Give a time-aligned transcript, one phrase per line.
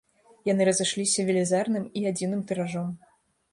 [0.51, 2.91] Яны разышліся велізарным і адзіным тыражом.